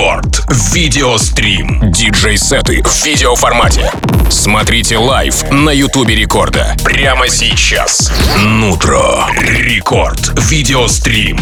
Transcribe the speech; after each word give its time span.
Record. 0.00 0.44
Video 0.72 1.22
Stream. 1.22 1.92
Диджей-сеты 1.92 2.82
в 2.82 3.04
видеоформате. 3.04 3.92
Смотрите 4.30 4.96
лайв 4.96 5.42
на 5.50 5.68
Ютубе 5.68 6.14
Рекорда. 6.14 6.74
Прямо 6.82 7.28
сейчас. 7.28 8.10
Nootro. 8.38 9.26
Record. 9.36 10.32
Video 10.48 10.86
Stream. 10.86 11.38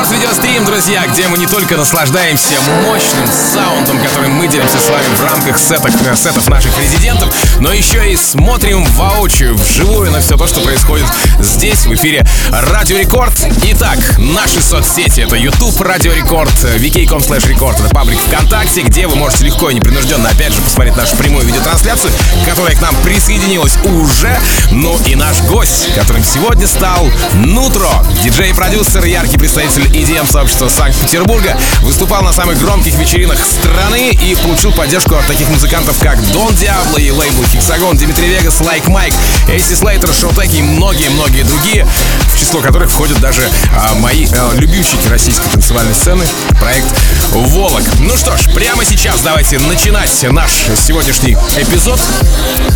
Video 0.00 0.27
Stream, 0.27 0.64
друзья, 0.64 1.06
где 1.06 1.28
мы 1.28 1.38
не 1.38 1.46
только 1.46 1.76
наслаждаемся 1.76 2.54
мощным 2.86 3.26
саундом, 3.28 4.00
которым 4.00 4.32
мы 4.32 4.48
делимся 4.48 4.78
с 4.78 4.88
вами 4.88 5.04
в 5.16 5.24
рамках 5.24 5.58
сеток, 5.58 5.90
э, 5.90 6.16
сетов 6.16 6.48
наших 6.48 6.76
резидентов, 6.78 7.34
но 7.60 7.72
еще 7.72 8.10
и 8.10 8.16
смотрим 8.16 8.84
воочию, 8.84 9.54
вживую 9.54 10.10
на 10.10 10.20
все 10.20 10.36
то, 10.36 10.46
что 10.46 10.60
происходит 10.60 11.06
здесь, 11.40 11.86
в 11.86 11.94
эфире 11.94 12.26
Радио 12.50 12.96
Рекорд. 12.96 13.34
Итак, 13.64 13.98
наши 14.18 14.62
соцсети— 14.62 15.20
это 15.26 15.36
YouTube 15.36 15.80
Радио 15.80 16.12
Рекорд, 16.12 16.52
vk.com 16.52 17.20
slash 17.20 17.48
record, 17.48 17.78
это 17.80 17.88
паблик 17.90 18.18
ВКонтакте, 18.18 18.82
где 18.82 19.06
вы 19.06 19.16
можете 19.16 19.44
легко 19.44 19.70
и 19.70 19.74
непринужденно, 19.74 20.28
опять 20.30 20.54
же, 20.54 20.62
посмотреть 20.62 20.96
нашу 20.96 21.16
прямую 21.16 21.44
видеотрансляцию, 21.46 22.12
которая 22.46 22.74
к 22.74 22.80
нам 22.80 22.94
присоединилась 23.02 23.76
уже, 23.84 24.38
ну 24.70 24.98
и 25.06 25.14
наш 25.14 25.40
гость, 25.42 25.94
которым 25.94 26.24
сегодня 26.24 26.66
стал 26.66 27.10
Nootro, 27.34 27.90
диджей-продюсер, 28.22 29.04
яркий 29.04 29.38
представитель 29.38 29.81
EDM-сообщества 29.86 30.68
Санкт-Петербурга, 30.68 31.56
выступал 31.82 32.22
на 32.22 32.32
самых 32.32 32.58
громких 32.58 32.94
вечеринках 32.94 33.38
страны 33.44 34.10
и 34.10 34.34
получил 34.36 34.72
поддержку 34.72 35.14
от 35.14 35.26
таких 35.26 35.48
музыкантов, 35.48 35.98
как 35.98 36.20
Don 36.32 36.54
Diablo 36.54 36.98
и 36.98 37.10
лейбл 37.10 37.44
Hexagon, 37.44 37.96
Dimitri 37.96 38.28
Vegas, 38.28 38.60
Like 38.60 38.86
Mike, 38.88 39.14
AC 39.48 39.74
Slater, 39.74 40.12
Showtek 40.12 40.52
и 40.54 40.62
многие-многие 40.62 41.42
другие, 41.42 41.86
в 42.28 42.38
число 42.38 42.60
которых 42.60 42.90
входят 42.90 43.20
даже 43.20 43.42
а, 43.76 43.94
мои 43.96 44.26
а, 44.32 44.54
любимчики 44.54 45.08
российской 45.08 45.48
танцевальной 45.50 45.94
сцены, 45.94 46.26
проект 46.60 46.86
Volac. 47.32 47.82
Ну 48.00 48.16
что 48.16 48.36
ж, 48.36 48.52
прямо 48.54 48.84
сейчас 48.84 49.20
давайте 49.20 49.58
начинать 49.58 50.24
наш 50.30 50.50
сегодняшний 50.76 51.32
эпизод 51.56 52.00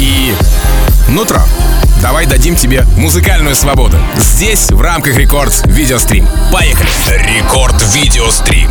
и 0.01 0.35
Nootro. 1.09 1.41
Давай 2.03 2.27
дадим 2.27 2.57
тебе 2.57 2.83
музыкальную 2.97 3.55
свободу. 3.55 3.99
Здесь, 4.17 4.71
в 4.71 4.81
рамках 4.81 5.17
Record 5.17 5.63
Video 5.67 5.92
Stream. 5.92 6.29
Поехали! 6.53 6.89
Record 7.05 7.83
Video 7.95 8.26
Stream. 8.26 8.71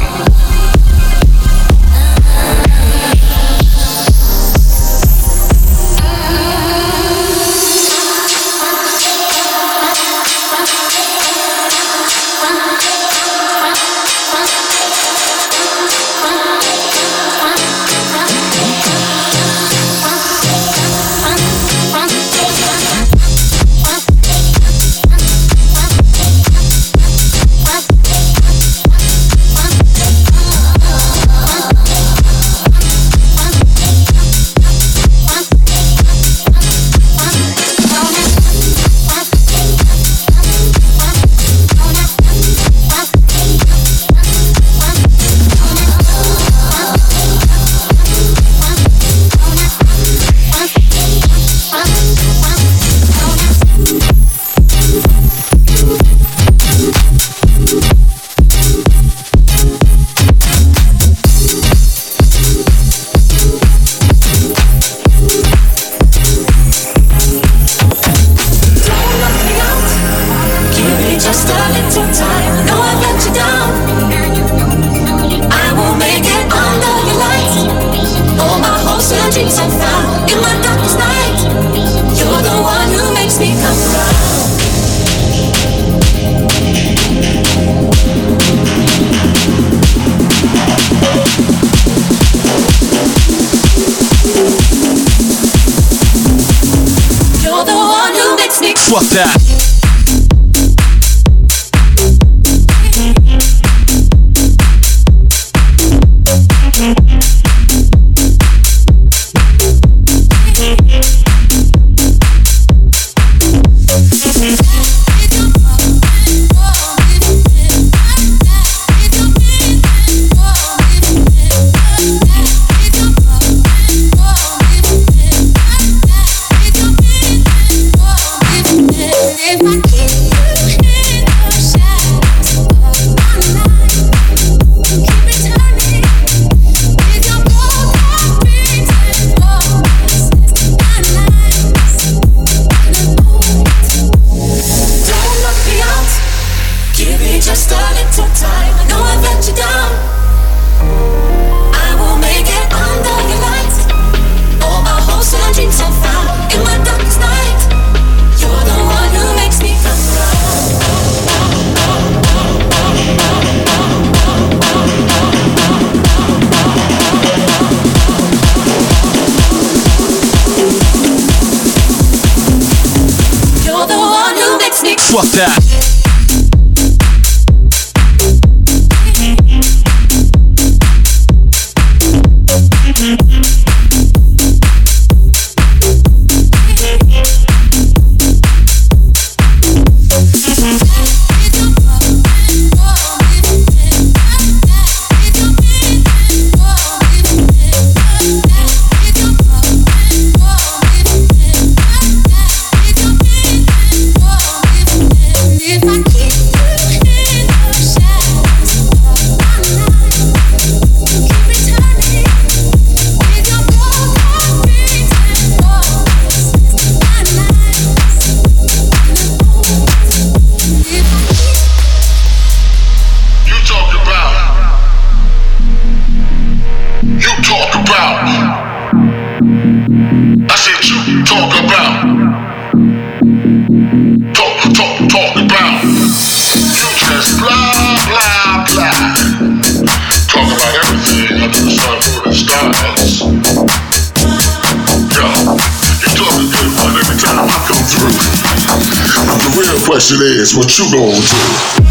Question 250.06 250.28
is, 250.28 250.56
what 250.56 250.78
you 250.78 250.86
gonna 250.92 251.80
do? 251.80 251.85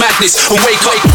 Madness 0.00 0.50
and 0.50 0.58
wake. 0.64 1.09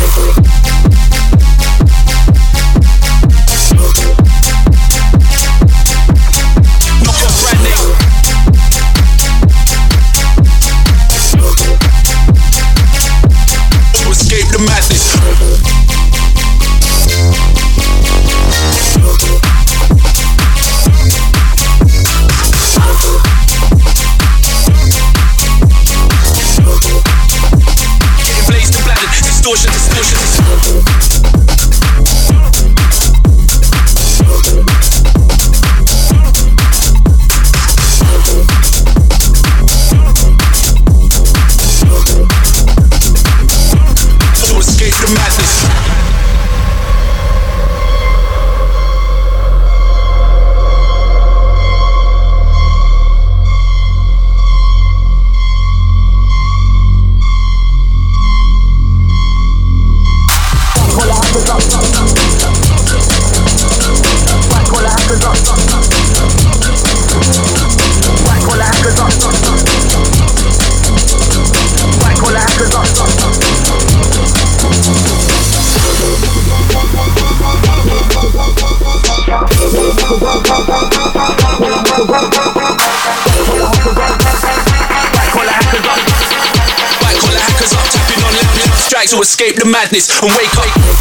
To 89.15 89.21
escape 89.21 89.55
the 89.55 89.65
madness 89.65 90.09
and 90.21 90.31
wake 90.31 90.57
up. 90.57 90.94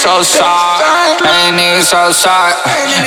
niggas 0.00 0.16
so 0.16 0.22
soft. 0.22 1.20
Every 1.20 1.52
niggas 1.60 1.92
so 1.92 2.32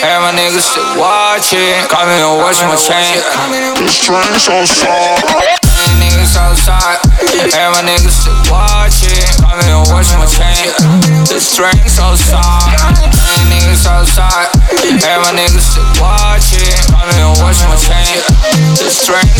and 0.06 0.20
my 0.22 0.32
niggas 0.38 0.62
still 0.62 0.86
watching. 1.00 1.74
Call 1.90 2.06
me 2.06 2.22
and 2.22 2.38
watch 2.38 2.62
my 2.70 2.78
chain. 2.78 3.18
This 3.82 4.06
train 4.06 4.22
so 4.38 4.66
soft. 4.66 5.26
Every 5.26 5.98
niggas 5.98 6.38
so 6.38 6.54
and 7.58 7.74
my 7.74 7.82
niggas 7.82 8.14
still 8.14 8.38
watching. 8.52 9.26
Call 9.42 9.58
me 9.58 9.74
and 9.74 9.90
watch 9.90 10.14
my 10.22 10.26
chain. 10.30 10.70
This 11.26 11.56
train 11.56 11.82
so 11.90 12.14
soft. 12.14 12.70
Every 12.70 13.42
niggas 13.50 13.82
so 13.82 14.30
and 14.94 15.20
my 15.26 15.34
niggas 15.34 15.66
still 15.66 15.90
watching. 15.98 16.78
Call 16.94 17.10
me 17.10 17.26
and 17.26 17.34
watch 17.42 17.58
my 17.66 17.78
chain. 17.78 18.22
This 18.78 19.02
train 19.06 19.34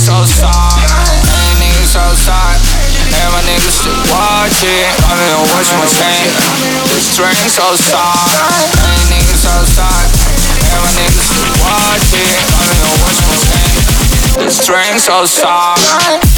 don't 5.44 5.58
wish 5.60 5.72
much 5.76 5.94
pain. 6.00 6.32
The 6.88 7.00
strings 7.00 7.52
so 7.52 7.76
sad. 7.76 8.32
Ain't 8.88 9.12
niggas 9.12 9.44
so 9.44 9.56
sad. 9.76 10.08
Every 10.72 10.94
niggas 10.96 11.32
watch 11.60 12.14
it. 12.16 12.32
I 12.56 12.72
don't 12.80 13.00
wish 13.04 13.20
my 13.28 13.36
pain. 13.52 14.46
The 14.46 14.52
strings 14.52 15.04
so 15.04 15.26
sad. 15.26 16.33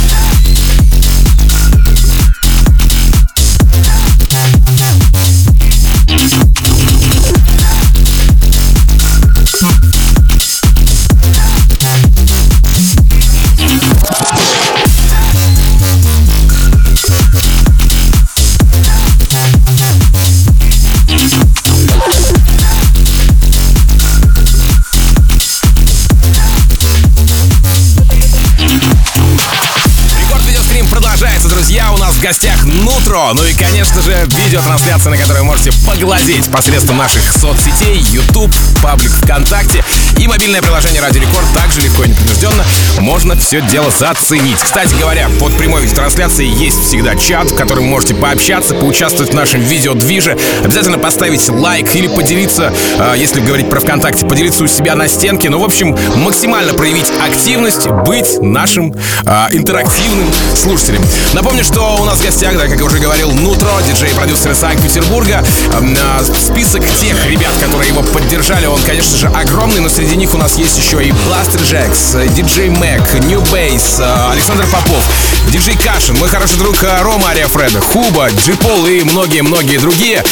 Нутро. 33.16 33.34
Ну 33.34 33.46
и, 33.46 33.54
конечно 33.54 34.02
же, 34.02 34.28
видеотрансляция, 34.44 35.10
на 35.10 35.18
которую 35.18 35.46
можете 35.46 35.72
поглазеть 35.88 36.52
посредством 36.52 36.98
наших 36.98 37.24
соцсетей, 37.32 37.98
YouTube, 38.12 38.54
паблик 38.84 39.12
ВКонтакте 39.12 39.86
и 40.20 40.28
мобильное 40.28 40.62
приложение 40.62 41.02
Радио 41.02 41.22
Рекорд. 41.22 41.46
Также 41.54 41.82
легко 41.82 42.04
и 42.04 42.10
непринужденно 42.10 42.64
можно 43.00 43.36
все 43.36 43.62
дело 43.62 43.90
заценить. 43.92 44.58
Кстати 44.60 44.96
говоря, 44.96 45.30
под 45.40 45.58
прямой 45.58 45.82
видеотрансляцией 45.82 46.52
есть 46.52 46.82
всегда 46.82 47.16
чат, 47.16 47.52
в 47.52 47.56
котором 47.56 47.86
можете 47.86 48.16
пообщаться, 48.16 48.76
поучаствовать 48.76 49.32
в 49.32 49.36
нашем 49.36 49.62
видеодвиже. 49.62 50.38
Обязательно 50.64 50.98
поставить 50.98 51.48
лайк 51.50 51.96
или 51.96 52.08
поделиться, 52.08 52.74
а, 53.00 53.16
если 53.16 53.42
говорить 53.42 53.70
про 53.70 53.80
ВКонтакте, 53.80 54.26
поделиться 54.26 54.64
у 54.64 54.68
себя 54.68 54.96
на 54.96 55.08
стенке. 55.08 55.50
Ну, 55.50 55.60
в 55.60 55.64
общем, 55.64 55.98
максимально 56.18 56.74
проявить 56.74 57.12
активность, 57.26 57.88
быть 58.06 58.40
нашим 58.42 58.94
э, 58.94 59.48
интерактивным 59.52 60.32
слушателем. 60.56 61.04
Напомню, 61.34 61.64
что 61.64 61.98
у 62.02 62.06
нас 62.06 62.20
в 62.20 62.24
гостях, 62.24 62.58
да, 62.58 62.68
как 62.68 62.78
я 62.78 62.86
уже 62.86 63.00
говорил, 63.00 63.32
Нутро, 63.32 63.82
диджей-продюсер 63.88 64.52
из 64.52 64.60
Санкт-Петербурга. 64.60 65.44
Э, 65.74 66.24
список 66.24 66.84
тех 67.02 67.26
ребят, 67.26 67.54
которые 67.60 67.90
его 67.90 68.04
поддержали, 68.04 68.66
он, 68.66 68.80
конечно 68.86 69.18
же, 69.18 69.28
огромный, 69.28 69.82
но 69.82 69.90
среди 69.90 70.05
них 70.14 70.34
у 70.36 70.38
нас 70.38 70.58
есть 70.58 70.78
еще 70.78 71.04
и 71.04 71.12
Бластер 71.12 71.62
Джекс, 71.62 72.16
диджей 72.36 72.70
Мэг, 72.70 73.02
Нью 73.26 73.42
Бейс, 73.52 74.00
Александр 74.30 74.68
Попов, 74.68 75.04
диджей 75.48 75.76
Кашин, 75.76 76.16
мой 76.18 76.30
хороший 76.30 76.58
друг 76.58 76.84
э, 76.84 77.02
Рома 77.02 77.30
Ариафреда, 77.30 77.82
Хуба, 77.82 78.30
Джипол 78.30 78.86
и 78.86 79.04
многие-многие 79.04 79.78
другие. 79.78 80.24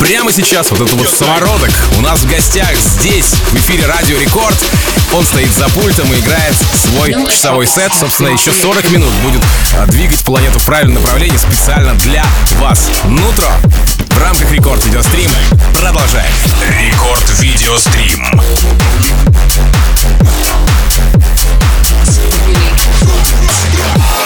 Прямо 0.00 0.32
сейчас 0.32 0.70
вот 0.72 0.80
этот 0.80 0.94
вот 0.94 1.08
самородок 1.08 1.70
у 1.98 2.00
нас 2.00 2.20
в 2.20 2.28
гостях 2.28 2.74
здесь, 2.76 3.34
в 3.50 3.54
эфире 3.54 3.86
Радио 3.86 4.18
Рекорд. 4.18 4.56
Он 5.12 5.24
стоит 5.24 5.50
за 5.54 5.68
пультом 5.68 6.12
и 6.12 6.18
играет 6.18 6.56
свой 6.74 7.14
часовой 7.30 7.66
сет. 7.66 7.92
Собственно, 7.98 8.28
еще 8.28 8.52
40 8.52 8.90
минут 8.90 9.12
будет 9.22 9.42
а, 9.78 9.86
двигать 9.86 10.24
планету 10.24 10.58
в 10.58 10.64
правильном 10.64 11.02
направлении 11.02 11.36
специально 11.36 11.94
для 11.94 12.24
вас. 12.58 12.88
Нутро 13.04 13.48
в 14.14 14.18
рамках 14.18 14.50
рекорд 14.52 14.84
видеострима 14.84 15.34
продолжаем. 15.72 16.32
Рекорд 16.78 17.28
видеострим. 17.40 18.24
Yeah. 23.76 24.23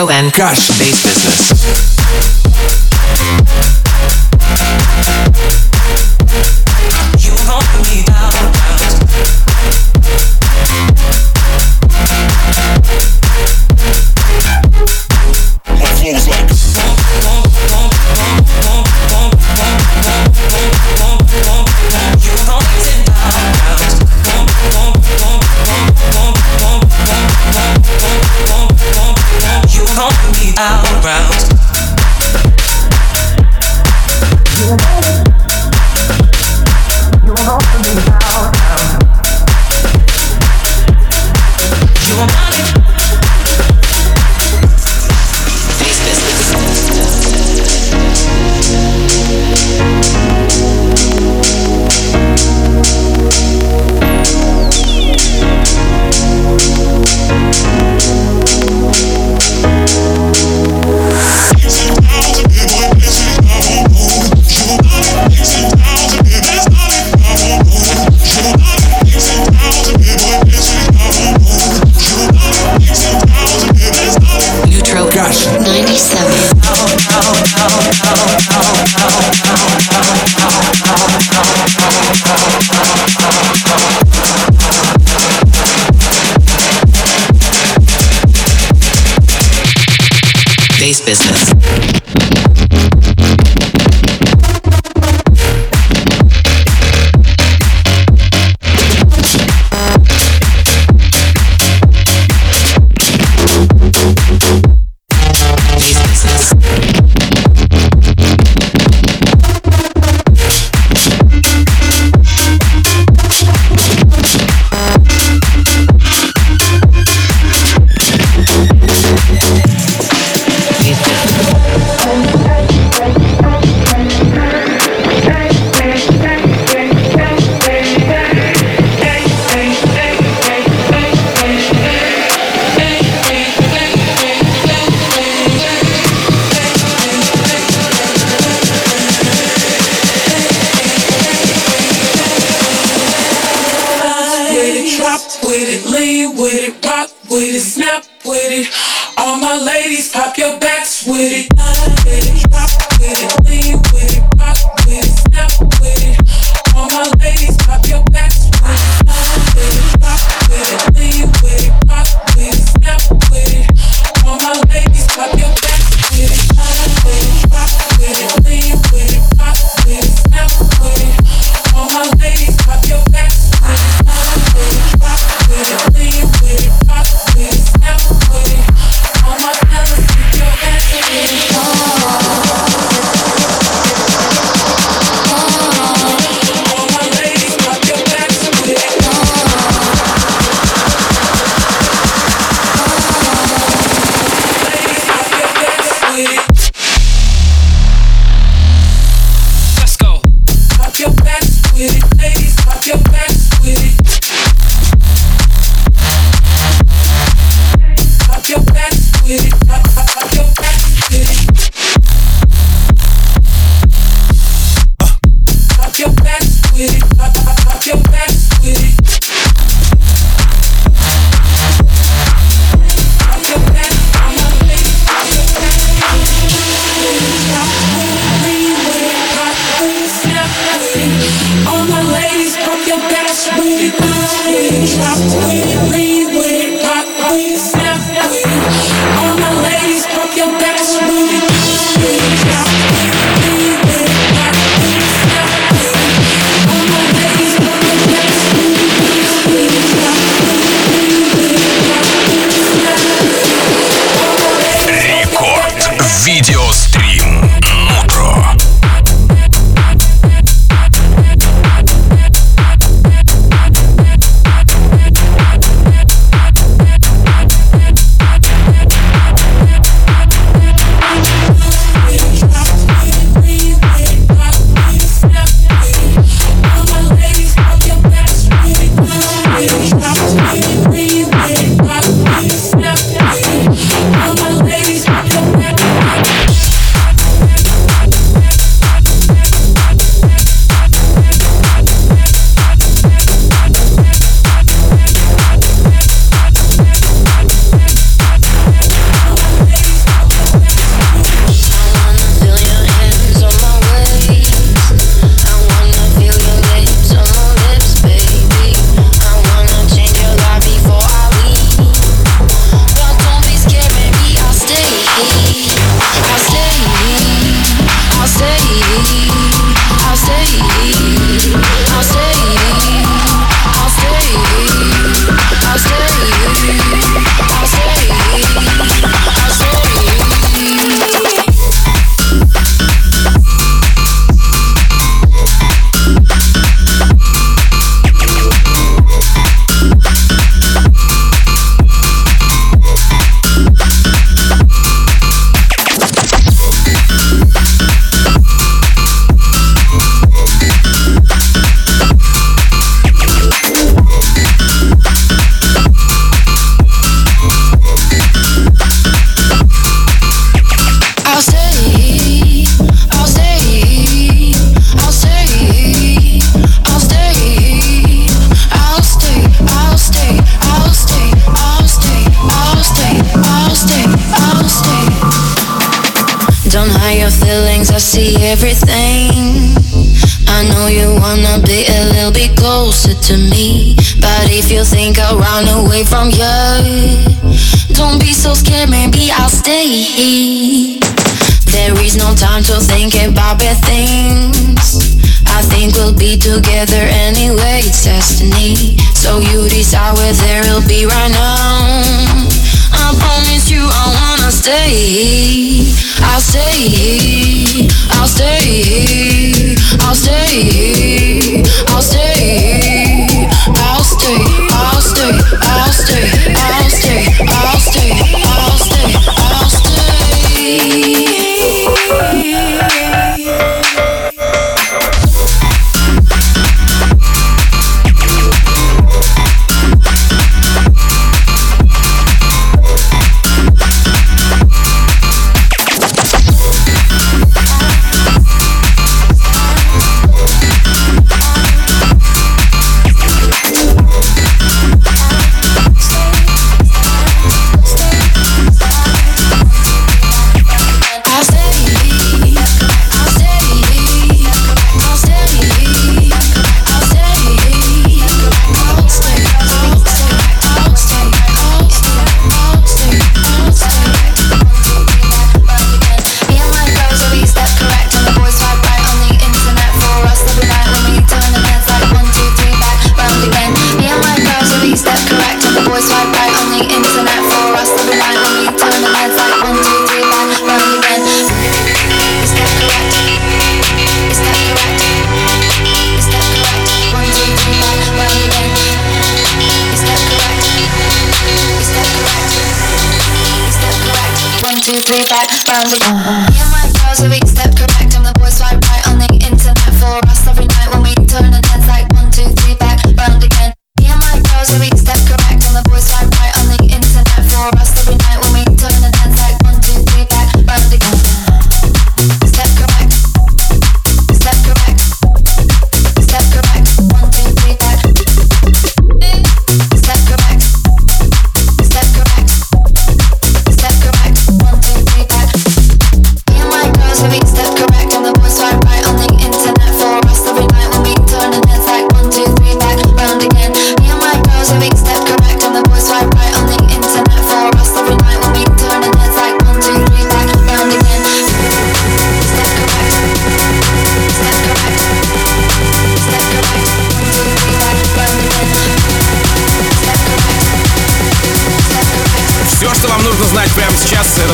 Pro 0.00 0.08
and 0.08 0.32
Gosh. 0.32 0.70
bassist. 0.80 1.19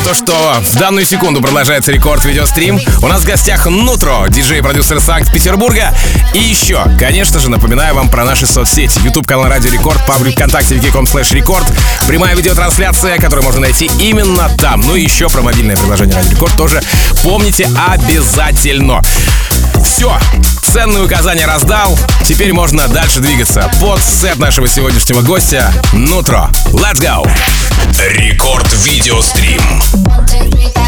то, 0.07 0.15
что 0.15 0.63
в 0.63 0.77
данную 0.77 1.05
секунду 1.05 1.41
продолжается 1.41 1.91
Record 1.91 2.25
Video 2.25 2.47
Stream. 2.47 2.79
У 3.03 3.09
нас 3.09 3.23
в 3.23 3.27
гостях 3.27 3.67
Nootro, 3.67 4.27
диджей-продюсер 4.29 5.01
Санкт-Петербурга. 5.01 5.93
И 6.33 6.39
еще, 6.39 6.85
конечно 6.97 7.41
же, 7.41 7.51
напоминаю 7.51 7.93
вам 7.97 8.09
про 8.09 8.25
наши 8.25 8.47
соцсети. 8.47 9.01
YouTube 9.03 9.27
канал 9.27 9.49
Радио 9.49 9.73
Рекорд, 9.73 10.07
паблик 10.07 10.35
ВКонтакте, 10.35 10.77
vk.com 10.77 11.09
slash 11.09 11.33
record. 11.33 11.67
Прямая 12.07 12.37
видеотрансляция, 12.37 13.17
которую 13.17 13.43
можно 13.43 13.63
найти 13.63 13.91
именно 13.99 14.49
там. 14.61 14.81
Ну 14.81 14.95
и 14.95 15.03
еще 15.03 15.29
про 15.29 15.43
мобильное 15.43 15.77
приложение 15.77 16.15
Радио 16.15 16.31
Рекорд 16.31 16.57
тоже 16.57 16.81
помните 17.25 17.69
обязательно 17.89 19.03
все. 19.97 20.19
Ценные 20.61 21.05
указания 21.05 21.47
раздал. 21.47 21.99
Теперь 22.23 22.53
можно 22.53 22.87
дальше 22.87 23.21
двигаться. 23.21 23.71
Под 23.81 23.99
сет 24.05 24.37
нашего 24.39 24.69
сегодняшнего 24.69 25.23
гостя 25.23 25.73
Nootro. 25.95 26.51
Let's 26.73 27.01
go! 27.01 27.27
Рекорд 27.99 28.71
видеострим. 28.85 29.63
Don't 30.05 30.27
take 30.27 30.53
me 30.53 30.71
back. 30.75 30.87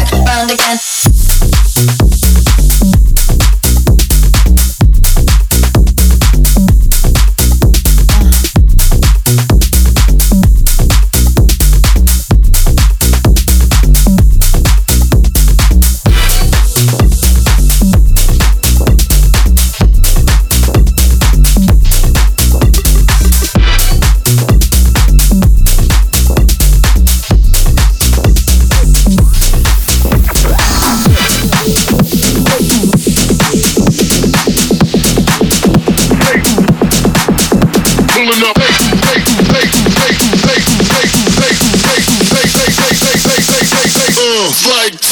like 44.69 45.08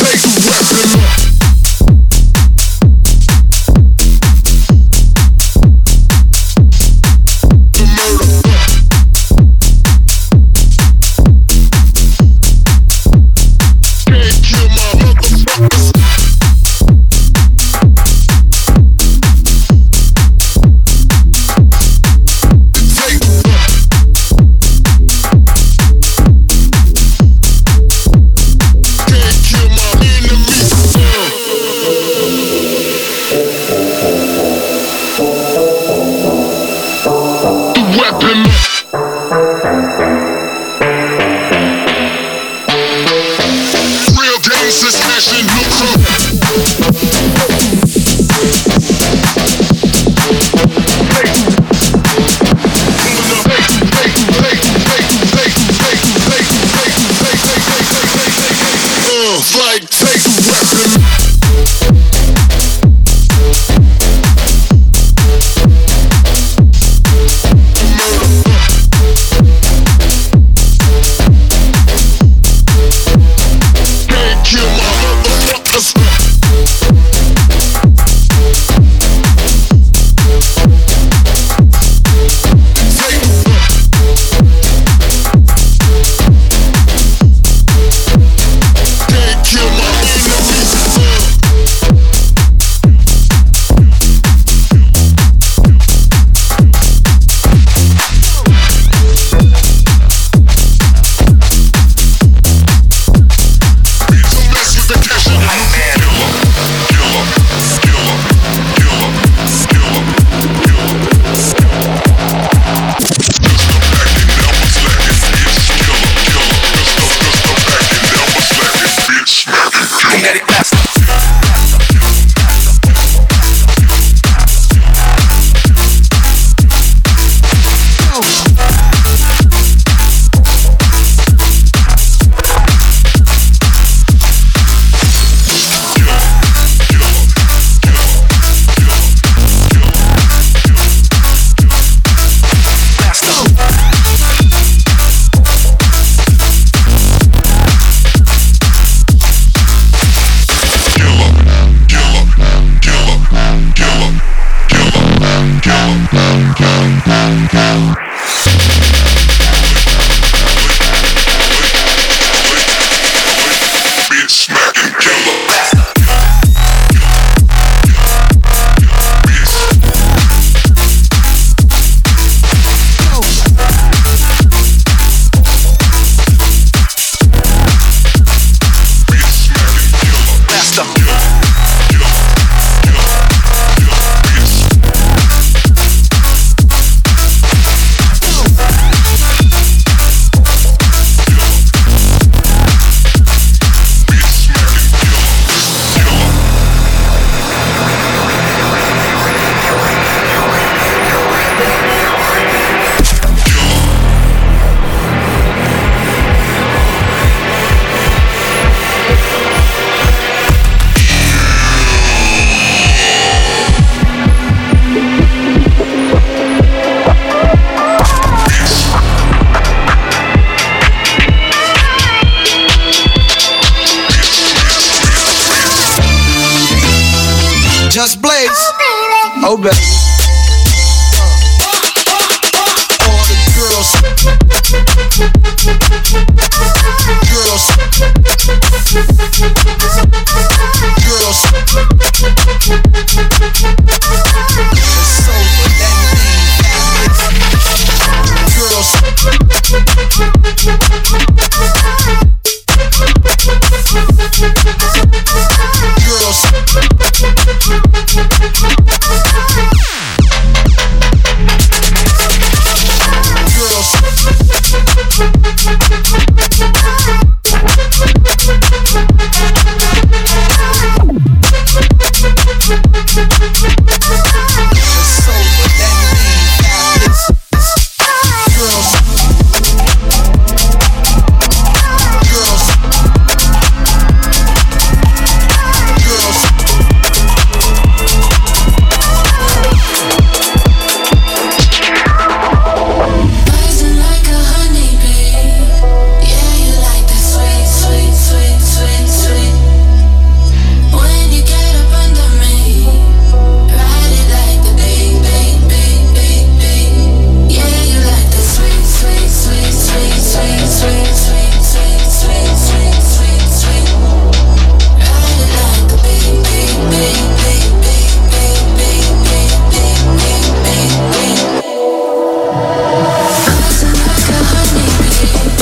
Oh, 229.50 229.56
baby. 229.56 229.97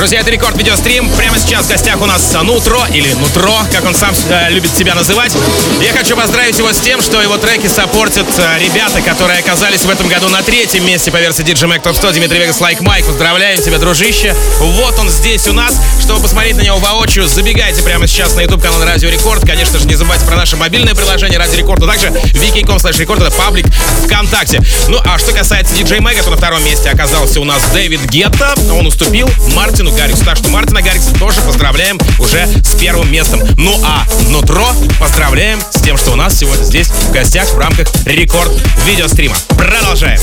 Друзья, 0.06 0.20
это 0.20 0.30
Record 0.30 0.56
Video 0.56 0.78
Stream. 0.78 1.10
Прямо 1.18 1.40
сейчас 1.40 1.66
в 1.66 1.70
гостях 1.70 2.00
у 2.00 2.06
нас 2.06 2.32
Nootro, 2.44 2.80
или 2.94 3.12
Nootro, 3.14 3.58
как 3.72 3.86
он 3.86 3.96
сам 3.96 4.14
э, 4.30 4.52
любит 4.52 4.72
себя 4.78 4.94
называть. 4.94 5.36
Я 5.82 5.94
хочу 5.94 6.16
поздравить 6.16 6.60
его 6.60 6.72
с 6.72 6.78
тем, 6.78 7.02
что 7.02 7.20
его 7.24 7.38
треки 7.38 7.66
саппортят 7.66 8.28
э, 8.38 8.60
ребята, 8.60 9.02
которые 9.02 9.40
оказались 9.40 9.82
в 9.82 9.90
этом 9.90 10.08
году 10.08 10.30
на 10.30 10.44
третьем 10.44 10.86
месте 10.86 11.10
по 11.10 11.18
версии 11.18 11.44
DJ 11.44 11.68
Mag 11.68 11.82
Top 11.82 11.96
100. 11.96 12.12
Dimitri 12.12 12.38
Vegas, 12.38 12.62
Like 12.62 12.82
Mike. 12.82 13.04
Поздравляем 13.08 13.60
тебя, 13.60 13.80
дружище. 13.80 14.36
Вот 14.60 15.00
он 15.00 15.10
здесь 15.10 15.48
у 15.48 15.54
нас. 15.54 15.74
Чтобы 16.00 16.22
посмотреть 16.22 16.58
на 16.58 16.62
него 16.62 16.78
воочию, 16.78 17.28
забегайте 17.28 17.82
прямо 17.82 18.06
сейчас 18.06 18.36
на 18.36 18.42
YouTube 18.42 18.62
канал 18.62 18.86
Радио 18.86 19.10
Рекорд. 19.10 19.42
Конечно 19.42 19.80
же, 19.80 19.88
не 19.88 19.96
забывайте 19.96 20.24
про 20.28 20.36
наше 20.36 20.56
мобильное 20.56 20.94
приложение 20.94 21.40
Радио 21.40 21.58
Рекорд, 21.58 21.82
а 21.82 21.88
также 21.88 22.10
vk.com 22.10 22.78
slash 22.78 23.00
record, 23.00 23.24
это 23.24 23.32
паблик 23.32 23.66
ВКонтакте. 24.06 24.62
Ну, 24.88 25.00
а 25.04 25.18
что 25.18 25.32
касается 25.32 25.74
DJ 25.74 26.00
Mag 26.00 26.13
а, 26.13 26.22
то 26.22 26.30
на 26.30 26.38
втором 26.38 26.64
месте 26.64 26.92
оказался 26.92 27.42
у 27.42 27.44
нас 27.44 27.64
Дэвид 27.74 28.06
Гетта. 28.12 28.54
Он 28.72 28.86
уступил 28.86 29.28
Мартину 29.56 29.95
Гарриксу. 29.96 30.26
Так 30.26 30.38
что 30.38 30.50
Мартина 30.50 30.82
Гаррикса 30.82 31.14
тоже 31.16 31.42
поздравляем 31.42 32.00
уже 32.20 32.48
с 32.64 32.76
первым 32.76 33.12
местом. 33.12 33.42
Ну 33.58 33.80
а 33.84 34.06
Нутро 34.30 34.68
поздравляем 35.00 35.60
с 35.62 35.82
тем, 35.82 35.98
что 35.98 36.12
у 36.12 36.16
нас 36.16 36.38
сегодня 36.38 36.64
здесь 36.64 36.88
в 36.88 37.12
гостях 37.12 37.48
в 37.54 37.58
рамках 37.58 37.88
Рекорд 38.06 38.52
видеострима. 38.86 39.36
Продолжаем. 39.50 40.20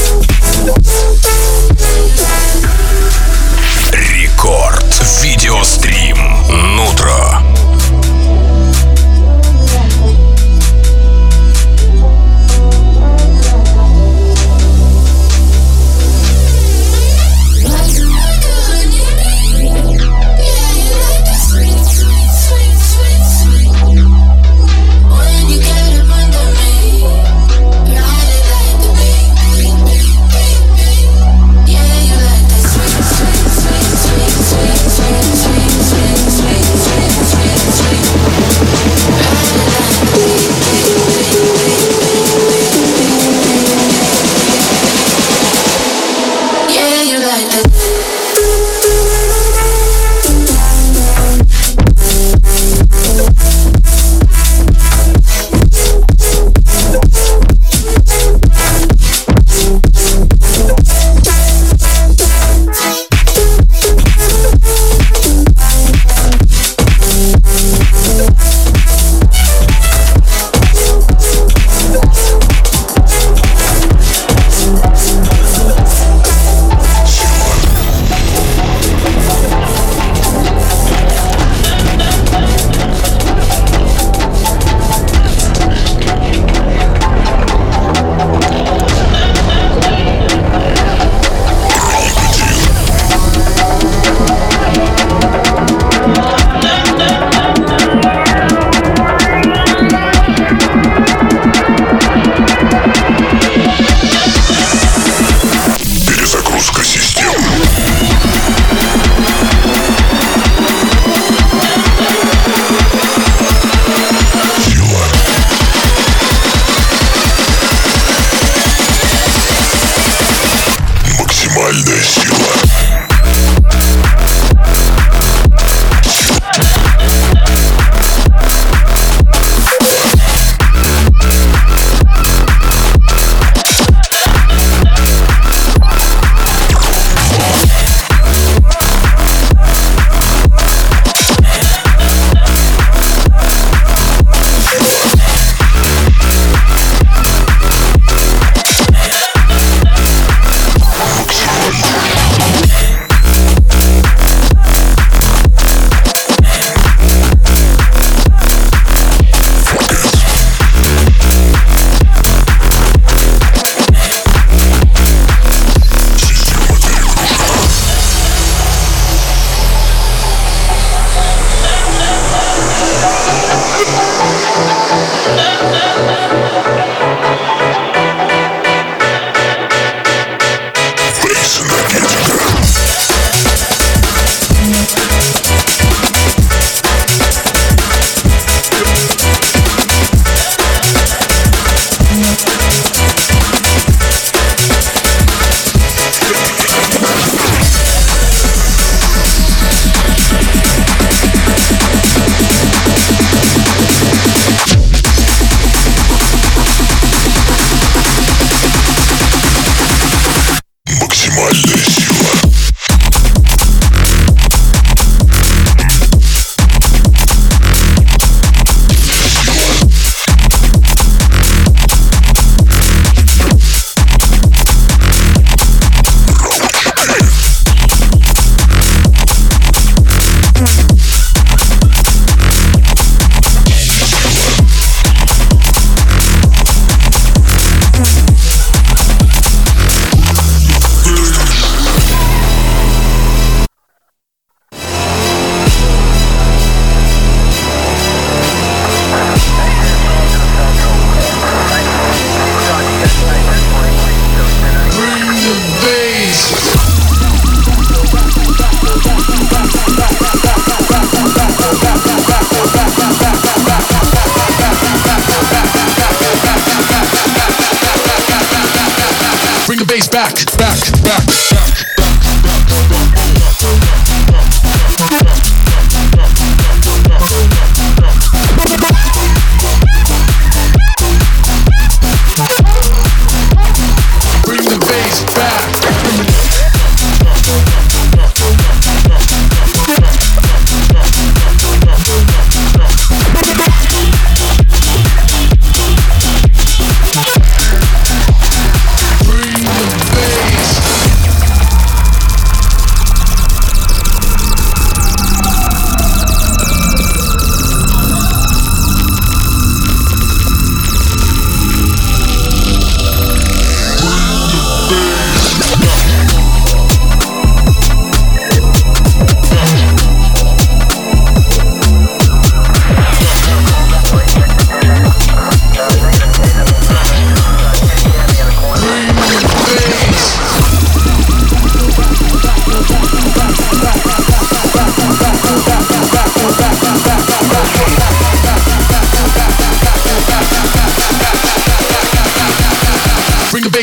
Рекорд. 3.92 4.84
Видеострим. 5.22 6.18
Нутро. 6.76 7.61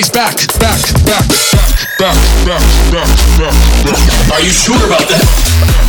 Back, 0.07 0.37
back, 0.59 0.79
back, 1.03 1.27
back, 1.99 2.15
back, 2.45 2.63
back, 2.89 3.09
back, 3.37 3.53
back. 3.83 4.31
Are 4.31 4.39
you 4.39 4.49
sure 4.49 4.77
about 4.85 5.09
that? 5.09 5.88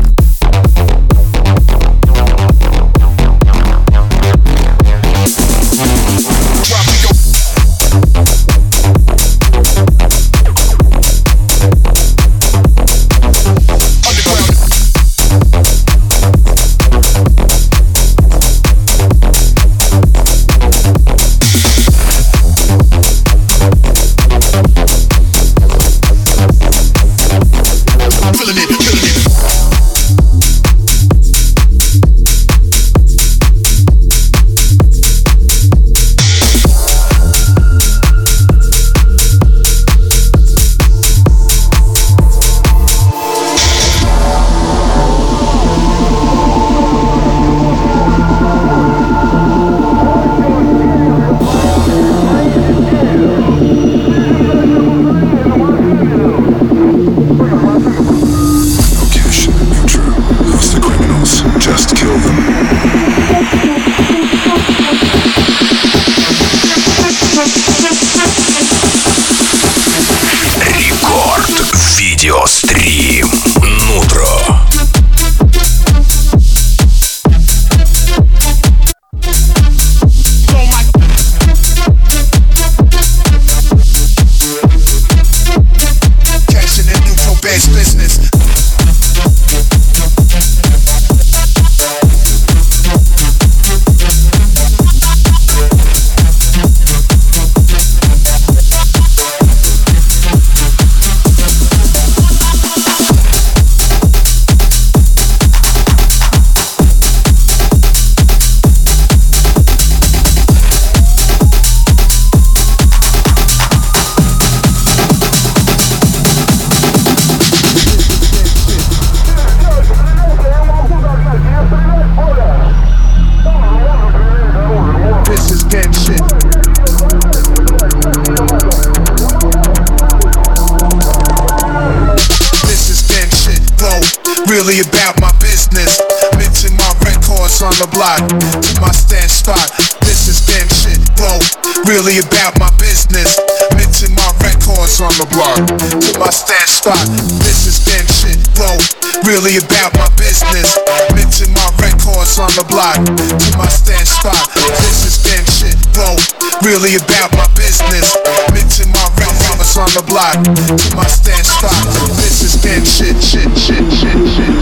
Really 141.91 142.23
about 142.23 142.55
my 142.57 142.71
business. 142.79 143.35
Mention 143.75 144.15
my 144.15 144.31
records 144.39 145.03
on 145.03 145.11
the 145.19 145.27
block 145.27 145.59
to 145.75 146.15
my 146.15 146.31
stand 146.31 146.71
spot. 146.71 147.03
This 147.43 147.67
is 147.67 147.83
gang 147.83 148.07
shit, 148.07 148.39
bro. 148.55 148.79
Really 149.27 149.59
about 149.59 149.91
my 149.99 150.07
business. 150.15 150.79
Mention 151.11 151.51
my 151.51 151.67
records 151.83 152.39
on 152.39 152.47
the 152.55 152.63
block 152.71 152.95
to 153.03 153.47
my 153.59 153.67
stand 153.67 154.07
spot. 154.07 154.39
This 154.55 155.03
is 155.03 155.19
gang 155.19 155.43
shit, 155.51 155.75
bro. 155.91 156.15
Really 156.63 156.95
about 156.95 157.35
my 157.35 157.43
business. 157.59 158.15
Mention 158.55 158.87
my 158.95 159.03
records 159.19 159.75
on 159.75 159.91
the 159.91 160.07
block 160.07 160.39
to 160.47 160.95
my 160.95 161.03
stand 161.11 161.43
spot. 161.43 161.75
This 162.15 162.39
is 162.39 162.55
gang 162.63 162.87
shit, 162.87 163.19
shit, 163.19 163.51
shit, 163.51 163.83
shit, 163.91 164.15
shit, 164.31 164.55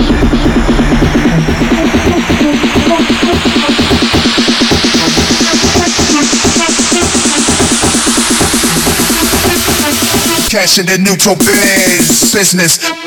shit. 3.61 3.68
Cashing 10.49 10.87
the 10.87 10.97
neutral 10.97 11.35
biz 11.35 12.33
business. 12.33 12.98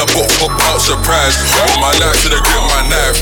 A 0.00 0.06
box, 0.16 0.32
pop 0.40 0.56
out 0.72 0.80
surprise. 0.80 1.36
With 1.36 1.76
my 1.76 1.92
life, 2.00 2.16
should 2.24 2.32
have 2.32 2.40
grip 2.40 2.64
my 2.72 2.88
knife. 2.88 3.20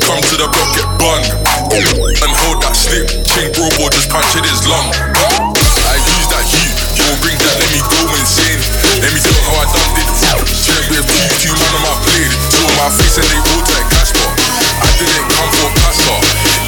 Come 0.00 0.24
to 0.24 0.36
the 0.40 0.48
block, 0.48 0.72
get 0.72 0.88
bun. 0.96 1.20
And 1.20 2.32
hold 2.40 2.64
that 2.64 2.72
slip. 2.72 3.12
Ching 3.28 3.52
bro, 3.52 3.68
boy, 3.76 3.92
just 3.92 4.08
punch 4.08 4.32
it 4.32 4.40
his 4.48 4.64
lung. 4.64 4.88
I 5.84 6.00
use 6.00 6.28
that 6.32 6.48
heat. 6.48 6.72
you 6.96 7.04
won't 7.04 7.20
bring 7.20 7.36
that, 7.36 7.60
let 7.60 7.68
me 7.68 7.80
go 7.92 8.08
insane. 8.16 8.56
Let 9.04 9.12
me 9.12 9.20
tell 9.20 9.36
how 9.52 9.60
I 9.60 9.66
done 9.68 9.92
it. 10.00 10.08
Straight 10.48 10.88
with 10.96 11.04
two, 11.04 11.44
two 11.44 11.54
man 11.60 11.72
on 11.76 11.92
my 11.92 11.96
blade. 12.08 12.32
Two 12.48 12.64
on 12.64 12.76
my 12.80 12.88
face 12.88 13.20
and 13.20 13.28
they 13.28 13.40
roll 13.44 13.60
like 13.76 13.88
Casper. 13.92 14.24
I 14.80 14.88
didn't 14.96 15.28
come 15.28 15.50
for 15.60 15.70
passer. 15.76 16.16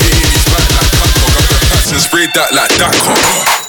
Hitting 0.04 0.20
these 0.36 0.44
back 0.52 0.68
like 0.68 0.90
Casper. 1.00 1.32
Got 1.32 1.80
the 1.80 1.96
and 1.96 2.02
sprayed 2.04 2.32
that 2.36 2.52
like 2.52 2.76
Dakar. 2.76 3.65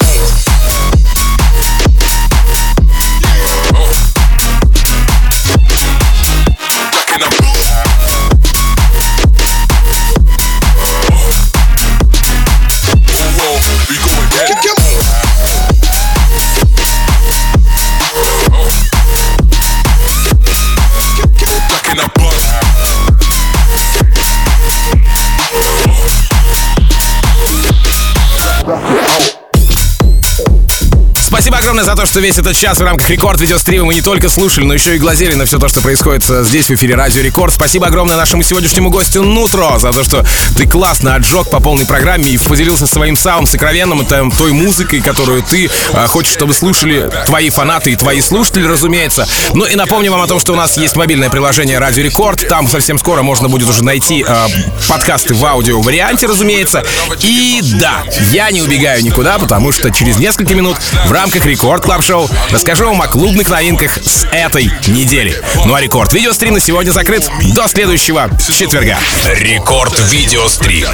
Огромное 31.68 31.84
за 31.84 31.98
то, 31.98 32.06
что 32.06 32.22
весь 32.22 32.38
этот 32.38 32.56
час 32.56 32.78
в 32.78 32.82
рамках 32.82 33.10
рекорд 33.10 33.42
видеострима 33.42 33.88
мы 33.88 33.94
не 33.94 34.02
только 34.02 34.30
слушали, 34.30 34.64
но 34.64 34.74
еще 34.74 34.96
и 34.96 35.00
глазели 35.00 35.34
на 35.34 35.44
все 35.44 35.60
то, 35.60 35.68
что 35.68 35.82
происходит 35.82 36.24
э, 36.30 36.46
здесь 36.46 36.70
в 36.70 36.74
эфире 36.76 36.96
Радио 36.96 37.22
Рекорд. 37.22 37.54
Спасибо 37.54 37.88
огромное 37.88 38.16
нашему 38.16 38.42
сегодняшнему 38.42 38.90
гостю 38.90 39.22
Нутро 39.22 39.78
за 39.78 39.92
то, 39.92 40.02
что 40.02 40.26
ты 40.56 40.66
классно 40.66 41.16
отжег 41.16 41.50
по 41.50 41.60
полной 41.60 41.86
программе 41.86 42.30
и 42.30 42.38
поделился 42.38 42.88
своим 42.88 43.18
саундом 43.18 43.48
сокровенным, 43.48 44.00
это 44.00 44.30
той 44.38 44.54
музыкой, 44.54 45.02
которую 45.02 45.44
ты 45.44 45.70
а, 45.92 46.08
хочешь, 46.08 46.32
чтобы 46.32 46.54
слушали 46.54 47.12
твои 47.26 47.50
фанаты 47.50 47.92
и 47.92 47.98
твои 47.98 48.22
слушатели, 48.22 48.66
разумеется. 48.66 49.28
Ну 49.54 49.66
и 49.66 49.76
напомню 49.76 50.10
вам 50.10 50.22
о 50.22 50.28
том, 50.28 50.40
что 50.40 50.54
у 50.54 50.56
нас 50.56 50.78
есть 50.78 50.96
мобильное 50.96 51.30
приложение 51.30 51.80
Радио 51.80 52.02
Рекорд. 52.02 52.48
Там 52.48 52.70
совсем 52.70 52.98
скоро 52.98 53.24
можно 53.24 53.50
будет 53.50 53.68
уже 53.68 53.84
найти 53.84 54.24
а, 54.26 54.48
подкасты 54.88 55.34
в 55.34 55.44
аудио 55.44 55.82
варианте, 55.82 56.28
разумеется. 56.28 56.86
И 57.24 57.60
да, 57.82 58.06
я 58.32 58.52
не 58.52 58.62
убегаю 58.62 59.04
никуда, 59.04 59.38
потому 59.38 59.74
что 59.74 59.92
через 59.92 60.18
несколько 60.18 60.56
минут 60.56 60.78
в 61.08 61.12
рамках 61.12 61.46
Рекорд 61.46 61.57
Клаб 61.58 62.04
Шоу 62.04 62.30
расскажу 62.52 62.86
вам 62.86 63.02
о 63.02 63.08
клубных 63.08 63.50
новинках 63.50 63.98
с 63.98 64.26
этой 64.32 64.66
недели. 64.88 65.36
Ну 65.66 65.74
а 65.74 65.82
Рекорд 65.82 66.14
видеострим 66.14 66.54
на 66.54 66.60
сегодня 66.60 66.92
закрыт 66.92 67.28
до 67.56 67.68
следующего 67.68 68.30
четверга. 68.56 68.98
Рекорд 69.26 69.98
видеострим. 70.12 70.88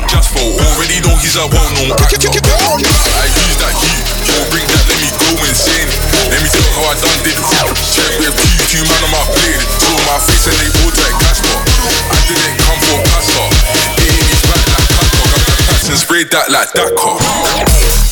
Let 6.32 6.42
me 6.42 6.50
tell 6.50 6.64
how 6.74 6.90
I 6.90 6.96
done 6.98 7.20
did 7.24 7.38
Check 7.94 8.18
with 8.20 8.34
two 8.72 8.82
man 8.88 9.04
on 9.04 9.12
my 9.12 9.22
blade 9.36 9.62
Two 9.78 9.94
my 10.08 10.18
face 10.18 10.48
and 10.48 10.58
they 10.58 10.70
all 10.82 10.92
like 10.98 11.14
Casper 11.22 11.60
I 12.10 12.18
didn't 12.26 12.58
come 12.58 12.80
for 12.80 13.00
pasta 13.12 13.44
It 14.00 14.16
ain't 14.18 14.42
back 14.48 14.64
like 14.72 14.88
Casper 14.90 15.28
Got 15.30 15.44
the 15.46 15.54
pass 15.68 15.90
and 15.90 15.98
sprayed 15.98 16.32
that 16.32 16.50
like 16.50 16.72
Dakar 16.74 18.03